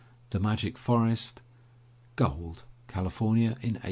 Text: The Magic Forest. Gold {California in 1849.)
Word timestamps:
The 0.31 0.39
Magic 0.39 0.79
Forest. 0.79 1.43
Gold 2.15 2.63
{California 2.87 3.49
in 3.51 3.77
1849.) 3.77 3.79